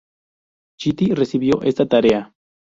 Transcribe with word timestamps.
Chitty 0.79 1.13
recibió 1.13 1.61
esta 1.61 1.85
tarea. 1.85 2.33